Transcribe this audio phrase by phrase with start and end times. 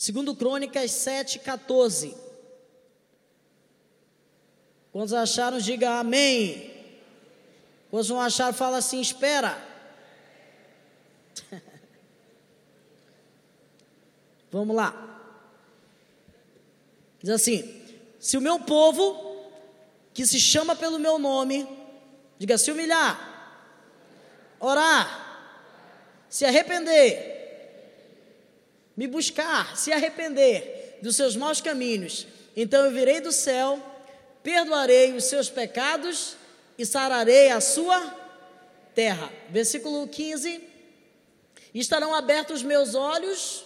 [0.00, 2.16] Segundo Crônicas 7, 14.
[4.90, 6.72] Quando acharam, diga amém.
[7.90, 9.62] Quando não acharam, fala assim, espera.
[14.50, 15.20] Vamos lá.
[17.18, 17.84] Diz assim:
[18.18, 19.44] se o meu povo,
[20.14, 21.68] que se chama pelo meu nome,
[22.38, 23.68] diga se humilhar,
[24.58, 27.39] orar, se arrepender,
[28.96, 32.26] me buscar, se arrepender dos seus maus caminhos,
[32.56, 33.80] então eu virei do céu,
[34.42, 36.36] perdoarei os seus pecados
[36.76, 37.98] e sararei a sua
[38.94, 39.30] terra.
[39.48, 40.62] Versículo 15:
[41.74, 43.64] estarão abertos os meus olhos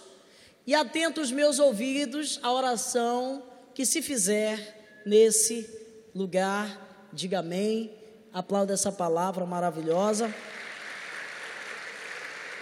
[0.67, 5.69] e atentos os meus ouvidos à oração que se fizer nesse
[6.13, 7.09] lugar.
[7.11, 7.91] Diga amém.
[8.33, 10.33] Aplauda essa palavra maravilhosa.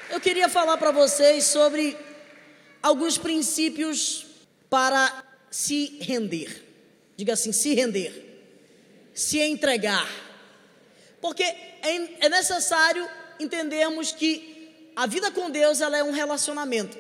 [0.09, 1.98] Eu queria falar para vocês sobre
[2.84, 4.26] alguns princípios
[4.70, 6.64] para se render.
[7.16, 8.52] Diga assim: se render,
[9.13, 10.07] se entregar.
[11.22, 16.98] Porque é, é necessário entendermos que a vida com Deus ela é um relacionamento.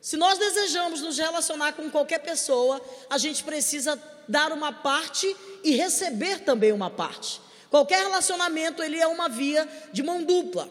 [0.00, 5.76] Se nós desejamos nos relacionar com qualquer pessoa, a gente precisa dar uma parte e
[5.76, 7.40] receber também uma parte.
[7.70, 10.68] Qualquer relacionamento, ele é uma via de mão dupla.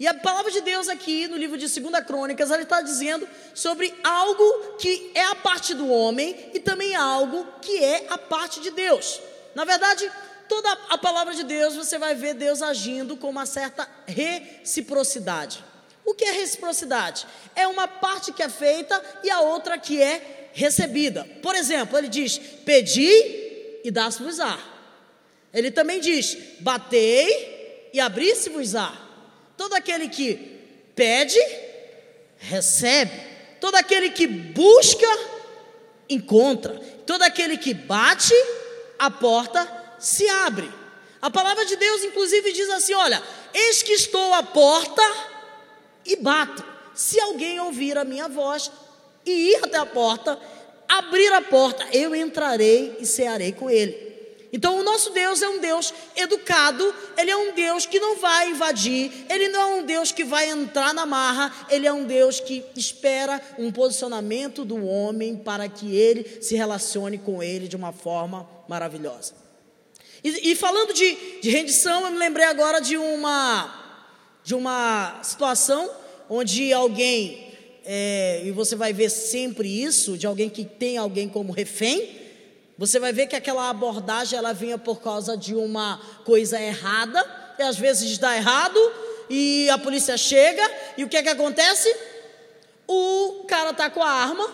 [0.00, 3.94] E a palavra de Deus aqui no livro de 2 Crônicas, ela está dizendo sobre
[4.02, 8.70] algo que é a parte do homem e também algo que é a parte de
[8.70, 9.20] Deus.
[9.54, 10.10] Na verdade,
[10.48, 15.62] toda a palavra de Deus, você vai ver Deus agindo com uma certa reciprocidade.
[16.02, 17.26] O que é reciprocidade?
[17.54, 21.28] É uma parte que é feita e a outra que é recebida.
[21.42, 24.58] Por exemplo, ele diz: Pedi e dá-se-vos-á.
[25.52, 29.09] Ele também diz: Batei e abri-se-vos-á.
[29.60, 30.36] Todo aquele que
[30.96, 31.38] pede,
[32.38, 33.12] recebe.
[33.60, 35.06] Todo aquele que busca,
[36.08, 36.80] encontra.
[37.04, 38.32] Todo aquele que bate,
[38.98, 40.66] a porta se abre.
[41.20, 45.02] A palavra de Deus, inclusive, diz assim: Olha, eis que estou à porta
[46.06, 46.64] e bato.
[46.94, 48.72] Se alguém ouvir a minha voz
[49.26, 50.40] e ir até a porta,
[50.88, 54.09] abrir a porta, eu entrarei e cearei com ele.
[54.52, 58.50] Então, o nosso Deus é um Deus educado, ele é um Deus que não vai
[58.50, 62.40] invadir, ele não é um Deus que vai entrar na marra, ele é um Deus
[62.40, 67.92] que espera um posicionamento do homem para que ele se relacione com ele de uma
[67.92, 69.34] forma maravilhosa.
[70.22, 73.78] E, e falando de, de rendição, eu me lembrei agora de uma
[74.42, 75.90] de uma situação
[76.28, 77.52] onde alguém,
[77.84, 82.19] é, e você vai ver sempre isso, de alguém que tem alguém como refém,
[82.80, 87.22] você vai ver que aquela abordagem ela vinha por causa de uma coisa errada,
[87.58, 88.80] e às vezes dá errado,
[89.28, 90.62] e a polícia chega,
[90.96, 91.94] e o que é que acontece?
[92.88, 94.48] O cara tá com a arma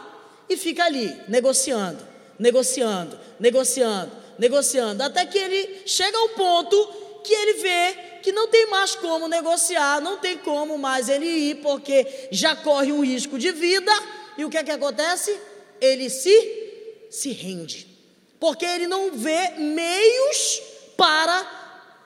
[0.49, 2.05] e fica ali, negociando,
[2.37, 7.95] negociando, negociando, negociando, até que ele chega ao ponto que ele vê
[8.25, 12.91] que não tem mais como negociar, não tem como mais ele ir, porque já corre
[12.91, 13.93] um risco de vida,
[14.37, 15.39] e o que é que acontece?
[15.81, 17.86] Ele se, se rende,
[18.39, 20.63] porque ele não vê meios
[20.97, 21.47] para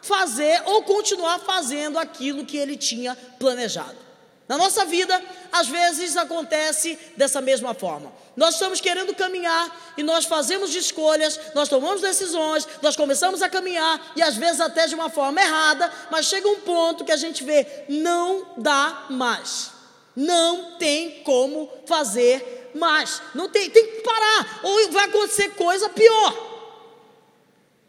[0.03, 4.11] fazer ou continuar fazendo aquilo que ele tinha planejado.
[4.51, 8.13] Na nossa vida, às vezes acontece dessa mesma forma.
[8.37, 14.13] Nós estamos querendo caminhar e nós fazemos escolhas, nós tomamos decisões, nós começamos a caminhar
[14.17, 17.45] e às vezes até de uma forma errada, mas chega um ponto que a gente
[17.45, 19.71] vê, não dá mais.
[20.17, 23.23] Não tem como fazer mais.
[23.35, 26.49] Não tem, tem que parar ou vai acontecer coisa pior.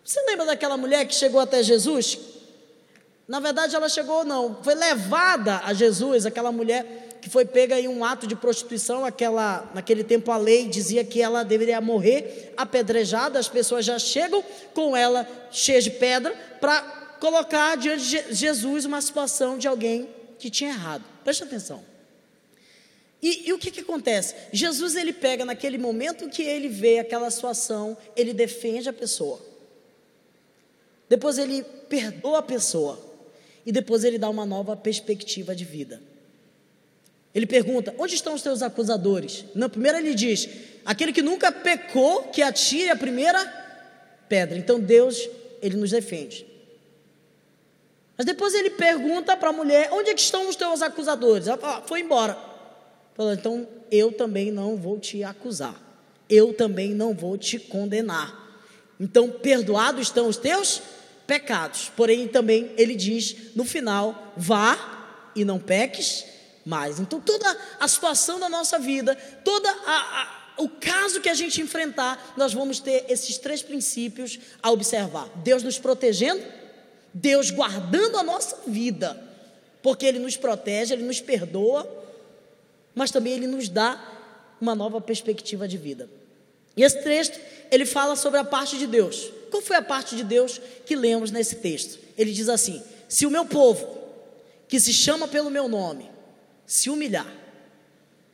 [0.03, 2.31] Você lembra daquela mulher que chegou até Jesus
[3.31, 7.87] na verdade, ela chegou, não, foi levada a Jesus, aquela mulher que foi pega em
[7.87, 13.39] um ato de prostituição, aquela, naquele tempo a lei dizia que ela deveria morrer apedrejada,
[13.39, 14.43] as pessoas já chegam
[14.73, 16.81] com ela cheia de pedra para
[17.21, 21.05] colocar diante de Jesus uma situação de alguém que tinha errado.
[21.23, 21.90] Preste atenção.
[23.21, 24.33] E, e, o que, que acontece?
[24.51, 29.39] Jesus ele pega naquele momento que ele vê aquela situação, ele defende a pessoa.
[31.07, 32.99] Depois ele perdoa a pessoa
[33.63, 36.01] e depois ele dá uma nova perspectiva de vida.
[37.33, 39.45] Ele pergunta: onde estão os teus acusadores?
[39.53, 40.49] Na primeira ele diz:
[40.83, 43.45] aquele que nunca pecou, que atire a primeira
[44.27, 44.57] pedra.
[44.57, 45.29] Então Deus,
[45.61, 46.47] ele nos defende.
[48.17, 51.47] Mas depois ele pergunta para a mulher: onde é que estão os teus acusadores?
[51.47, 52.50] Ela fala: ah, foi embora.
[53.15, 55.75] Falou: então eu também não vou te acusar.
[56.29, 58.39] Eu também não vou te condenar.
[58.99, 60.81] Então, perdoados estão os teus
[61.27, 61.91] pecados.
[61.95, 66.25] Porém, também ele diz no final: vá e não peques
[66.65, 66.99] mais.
[66.99, 71.61] Então, toda a situação da nossa vida, toda a, a o caso que a gente
[71.61, 76.43] enfrentar, nós vamos ter esses três princípios a observar: Deus nos protegendo,
[77.13, 79.19] Deus guardando a nossa vida,
[79.81, 82.00] porque Ele nos protege, Ele nos perdoa,
[82.95, 83.99] mas também Ele nos dá
[84.59, 86.09] uma nova perspectiva de vida.
[86.75, 87.39] E esse texto,
[87.69, 89.31] ele fala sobre a parte de Deus.
[89.49, 91.99] Qual foi a parte de Deus que lemos nesse texto?
[92.17, 93.97] Ele diz assim: Se o meu povo,
[94.67, 96.09] que se chama pelo meu nome,
[96.65, 97.27] se humilhar.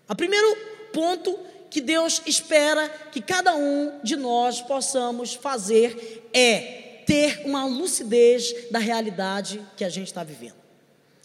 [0.07, 0.55] O primeiro
[0.93, 1.37] ponto
[1.69, 8.79] que Deus espera que cada um de nós possamos fazer é ter uma lucidez da
[8.79, 10.66] realidade que a gente está vivendo.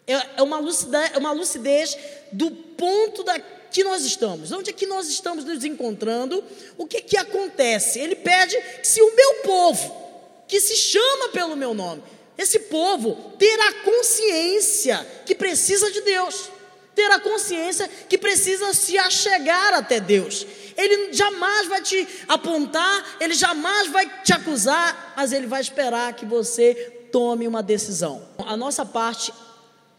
[0.06, 1.96] É, é uma lucidez, é uma lucidez
[2.32, 6.42] do ponto da, que nós estamos, onde é que nós estamos nos encontrando,
[6.76, 7.98] o que que acontece?
[7.98, 10.02] Ele pede que se o meu povo,
[10.48, 12.02] que se chama pelo meu nome,
[12.36, 16.50] esse povo terá consciência que precisa de Deus
[16.94, 20.46] ter a consciência que precisa se achegar até Deus.
[20.76, 26.24] Ele jamais vai te apontar, ele jamais vai te acusar, mas ele vai esperar que
[26.24, 26.74] você
[27.10, 28.26] tome uma decisão.
[28.38, 29.32] A nossa parte,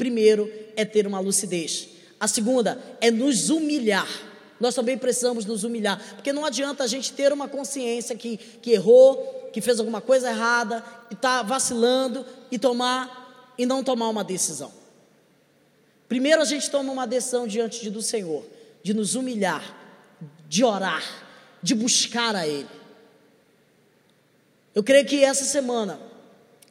[0.04, 1.88] primeiro, é ter uma lucidez.
[2.20, 4.10] A segunda é nos humilhar.
[4.60, 8.72] Nós também precisamos nos humilhar, porque não adianta a gente ter uma consciência que, que
[8.72, 14.26] errou, que fez alguma coisa errada, e está vacilando e tomar e não tomar uma
[14.26, 14.74] decisão.
[16.10, 18.44] Primeiro a gente toma uma decisão diante do Senhor,
[18.84, 19.64] de nos humilhar,
[20.50, 21.04] de orar,
[21.62, 22.68] de buscar a Ele.
[24.76, 25.98] Eu creio que essa semana,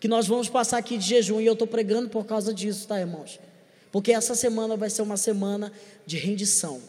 [0.03, 2.99] que nós vamos passar aqui de jejum, e eu estou pregando por causa disso, tá,
[2.99, 3.39] irmãos?
[3.93, 5.71] Porque essa semana vai ser uma semana
[6.05, 6.81] de rendição,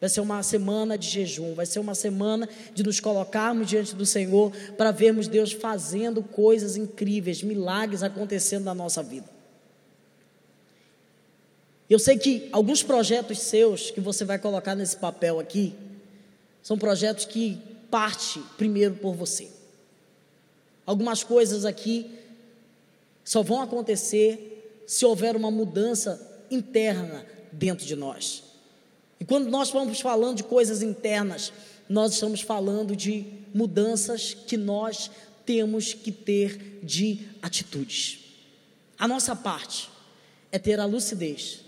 [0.00, 4.06] vai ser uma semana de jejum, vai ser uma semana de nos colocarmos diante do
[4.06, 9.28] Senhor para vermos Deus fazendo coisas incríveis, milagres acontecendo na nossa vida.
[11.90, 15.74] Eu sei que alguns projetos seus que você vai colocar nesse papel aqui
[16.62, 19.50] são projetos que parte primeiro por você.
[20.86, 22.23] Algumas coisas aqui
[23.24, 28.42] só vão acontecer se houver uma mudança interna dentro de nós.
[29.18, 31.52] E quando nós vamos falando de coisas internas,
[31.88, 33.24] nós estamos falando de
[33.54, 35.10] mudanças que nós
[35.46, 38.20] temos que ter de atitudes.
[38.98, 39.88] A nossa parte
[40.52, 41.64] é ter a lucidez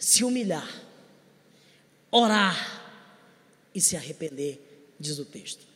[0.00, 0.82] se humilhar,
[2.10, 2.90] orar
[3.74, 4.58] e se arrepender,
[4.98, 5.66] diz o texto.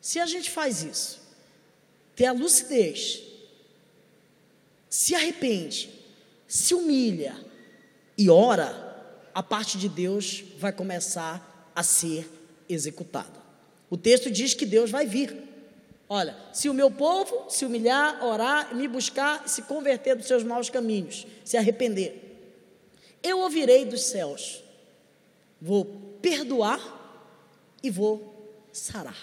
[0.00, 1.20] Se a gente faz isso,
[2.14, 3.22] ter a lucidez,
[4.88, 5.90] se arrepende,
[6.46, 7.36] se humilha
[8.16, 8.84] e ora,
[9.34, 12.28] a parte de Deus vai começar a ser
[12.68, 13.42] executada.
[13.90, 15.36] O texto diz que Deus vai vir.
[16.08, 20.70] Olha, se o meu povo se humilhar, orar, me buscar, se converter dos seus maus
[20.70, 22.20] caminhos, se arrepender,
[23.22, 24.62] eu ouvirei dos céus,
[25.60, 25.84] vou
[26.20, 26.80] perdoar
[27.82, 29.16] e vou sarar.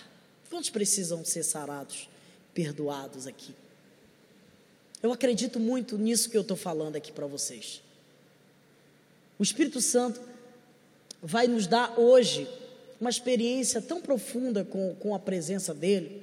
[0.49, 2.09] Quantos precisam ser sarados,
[2.53, 3.53] perdoados aqui?
[5.01, 7.81] Eu acredito muito nisso que eu estou falando aqui para vocês.
[9.39, 10.21] O Espírito Santo
[11.21, 12.47] vai nos dar hoje
[12.99, 16.21] uma experiência tão profunda com, com a presença dEle,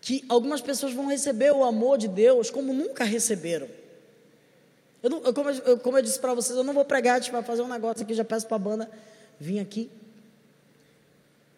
[0.00, 3.68] que algumas pessoas vão receber o amor de Deus como nunca receberam.
[5.02, 7.42] Eu não, eu, como, eu, como eu disse para vocês, eu não vou pregar, tipo,
[7.42, 8.90] fazer um negócio aqui, já peço para a banda
[9.38, 9.90] vir aqui.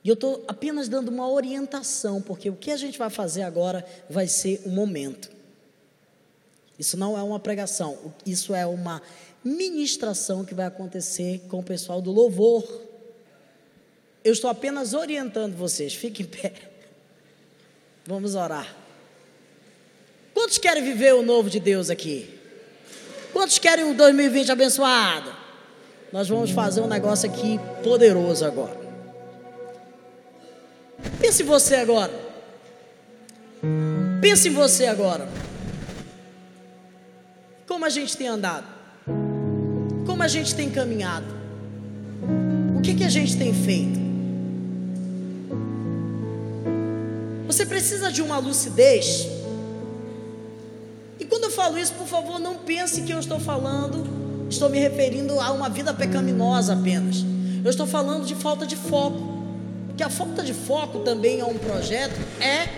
[0.07, 3.85] E eu estou apenas dando uma orientação, porque o que a gente vai fazer agora
[4.09, 5.29] vai ser um momento.
[6.79, 9.03] Isso não é uma pregação, isso é uma
[9.43, 12.65] ministração que vai acontecer com o pessoal do louvor.
[14.23, 16.53] Eu estou apenas orientando vocês, fiquem em pé.
[18.05, 18.77] Vamos orar.
[20.33, 22.33] Quantos querem viver o novo de Deus aqui?
[23.33, 25.35] Quantos querem um 2020 abençoado?
[26.13, 28.86] Nós vamos fazer um negócio aqui poderoso agora.
[31.21, 32.12] Pense em você agora.
[34.21, 35.29] Pense em você agora.
[37.67, 38.67] Como a gente tem andado?
[40.07, 41.26] Como a gente tem caminhado?
[42.76, 43.99] O que, que a gente tem feito?
[47.47, 49.26] Você precisa de uma lucidez
[51.19, 54.07] e quando eu falo isso, por favor, não pense que eu estou falando,
[54.50, 57.25] estou me referindo a uma vida pecaminosa apenas.
[57.65, 59.36] Eu estou falando de falta de foco.
[59.97, 62.69] Porque a falta de foco também a um projeto é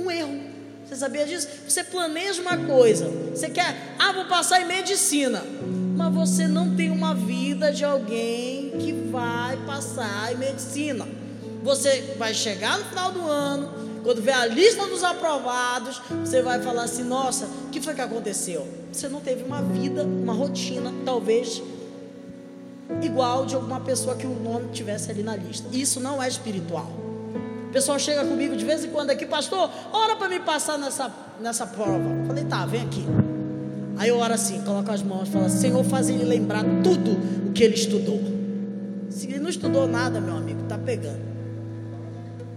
[0.00, 0.42] um erro.
[0.86, 1.48] Você sabia disso?
[1.68, 5.42] Você planeja uma coisa, você quer, ah, vou passar em medicina,
[5.96, 11.04] mas você não tem uma vida de alguém que vai passar em medicina.
[11.64, 13.72] Você vai chegar no final do ano,
[14.04, 18.00] Quando vê a lista dos aprovados, você vai falar assim: nossa, o que foi que
[18.00, 18.68] aconteceu?
[18.92, 21.60] Você não teve uma vida, uma rotina, talvez
[23.02, 25.68] igual de alguma pessoa que o nome tivesse ali na lista.
[25.72, 26.90] Isso não é espiritual.
[27.68, 31.12] O pessoal chega comigo de vez em quando aqui, pastor, ora para me passar nessa,
[31.40, 32.08] nessa prova.
[32.20, 33.04] Eu falei, tá, vem aqui.
[33.96, 37.62] Aí eu oro assim, coloco as mãos falo, Senhor, faz ele lembrar tudo o que
[37.62, 38.20] ele estudou.
[39.08, 41.22] Se ele não estudou nada, meu amigo, tá pegando.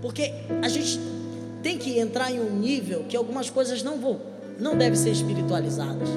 [0.01, 0.99] Porque a gente
[1.61, 4.19] tem que entrar em um nível que algumas coisas não vão,
[4.59, 6.09] não devem ser espiritualizadas.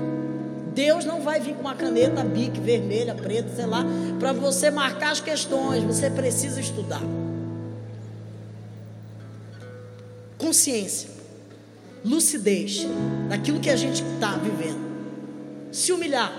[0.81, 3.85] Deus não vai vir com uma caneta bic vermelha, preta, sei lá,
[4.19, 5.85] para você marcar as questões.
[5.85, 7.03] Você precisa estudar.
[10.39, 11.11] Consciência,
[12.03, 12.87] lucidez
[13.29, 14.81] daquilo que a gente está vivendo.
[15.71, 16.33] Se humilhar.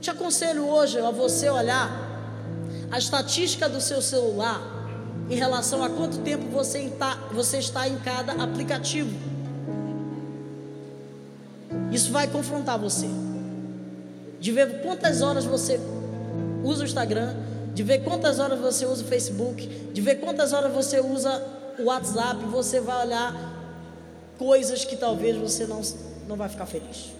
[0.00, 1.88] Te aconselho hoje a você olhar
[2.90, 4.60] a estatística do seu celular
[5.30, 9.31] em relação a quanto tempo você está, você está em cada aplicativo.
[11.92, 13.06] Isso vai confrontar você.
[14.40, 15.78] De ver quantas horas você
[16.64, 17.34] usa o Instagram,
[17.74, 21.42] de ver quantas horas você usa o Facebook, de ver quantas horas você usa
[21.78, 23.52] o WhatsApp, você vai olhar
[24.38, 25.80] coisas que talvez você não,
[26.26, 27.12] não vai ficar feliz.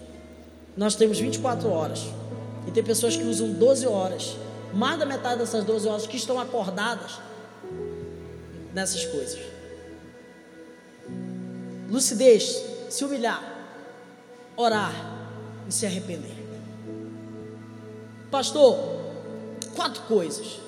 [0.75, 2.05] Nós temos 24 horas.
[2.67, 4.35] E tem pessoas que usam 12 horas.
[4.73, 7.19] Mais da metade dessas 12 horas que estão acordadas
[8.73, 9.39] nessas coisas.
[11.89, 13.52] Lucidez, se humilhar,
[14.55, 14.93] orar
[15.67, 16.35] e se arrepender.
[18.29, 18.77] Pastor,
[19.75, 20.59] quatro coisas.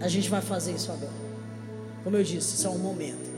[0.00, 1.26] A gente vai fazer isso agora.
[2.04, 3.30] Como eu disse, isso é um momento.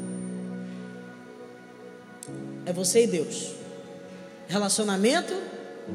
[2.66, 3.54] É você e Deus.
[4.46, 5.32] Relacionamento,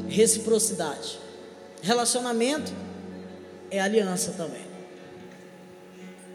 [0.08, 1.20] reciprocidade.
[1.82, 2.72] Relacionamento
[3.70, 4.66] é aliança também.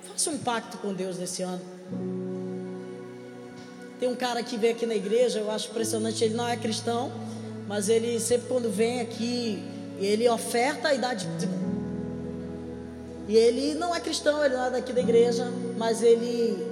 [0.02, 1.77] Faça um pacto com Deus nesse ano.
[3.98, 7.10] Tem um cara que vem aqui na igreja, eu acho impressionante, ele não é cristão,
[7.66, 9.62] mas ele sempre quando vem aqui,
[9.98, 11.16] ele oferta e dá.
[13.26, 16.64] E ele não é cristão, ele não é daqui da igreja, mas ele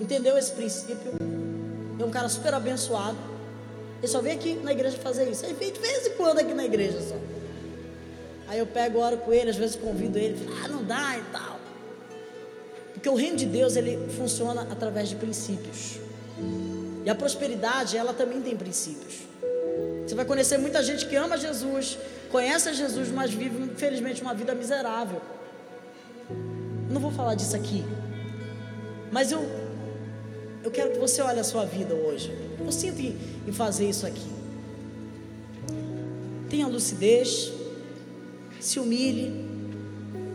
[0.00, 1.12] entendeu esse princípio.
[1.98, 3.16] É um cara super abençoado.
[3.98, 5.44] Ele só vem aqui na igreja fazer isso.
[5.46, 7.16] Ele vem de vez em quando aqui na igreja só.
[8.48, 11.58] Aí eu pego, oro com ele, às vezes convido ele, ah, não dá e tal.
[12.92, 15.98] Porque o reino de Deus ele funciona através de princípios.
[17.04, 19.20] E a prosperidade, ela também tem princípios.
[20.06, 21.98] Você vai conhecer muita gente que ama Jesus,
[22.30, 25.20] conhece Jesus, mas vive, infelizmente, uma vida miserável.
[26.90, 27.84] Não vou falar disso aqui.
[29.10, 29.44] Mas eu,
[30.62, 32.32] eu quero que você olhe a sua vida hoje.
[32.58, 33.16] Eu sinto em,
[33.46, 34.30] em fazer isso aqui.
[36.48, 37.52] Tenha lucidez,
[38.60, 39.44] se humilhe,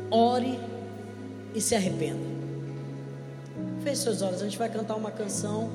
[0.09, 0.59] ore
[1.55, 2.31] e se arrependa.
[3.83, 5.71] Feche seus olhos, a gente vai cantar uma canção.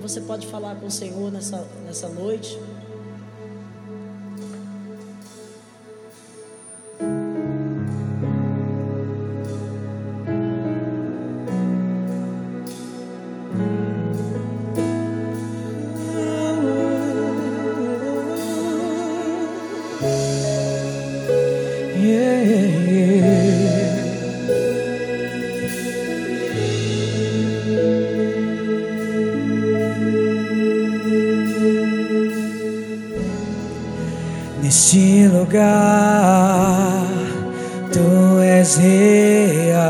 [0.00, 2.58] Você pode falar com o Senhor nessa, nessa noite.
[35.28, 37.06] Lugar,
[37.90, 39.88] tu és real.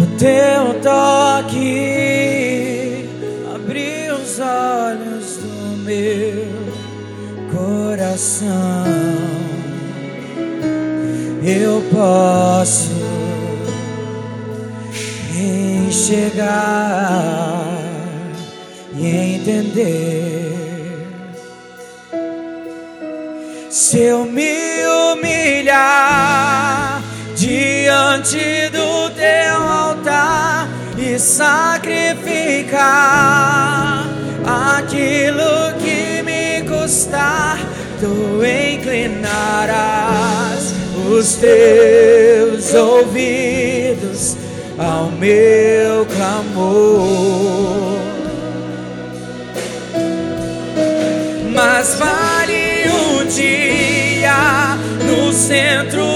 [0.00, 2.33] O teu toque
[7.94, 8.84] coração
[11.42, 12.90] eu posso
[15.86, 16.54] enxergar
[18.96, 20.54] e entender.
[23.68, 27.02] Se eu me humilhar
[27.36, 30.66] diante do teu altar
[30.96, 32.14] e sacrificar
[34.78, 37.58] aquilo que me custar
[38.00, 39.94] tu inclinarás
[41.10, 44.36] os teus ouvidos
[44.78, 47.98] ao meu clamor.
[51.52, 56.13] Mas vale um dia no centro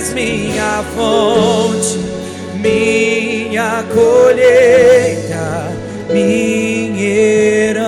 [0.00, 1.98] és minha fonte,
[2.54, 5.70] minha colheita,
[6.10, 7.79] minha herança.